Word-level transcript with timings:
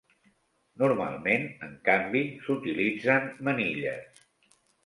Normalment, 0.83 1.45
en 1.67 1.77
canvi, 1.89 2.23
s"utilitzen 2.45 3.31
manilles. 3.49 4.27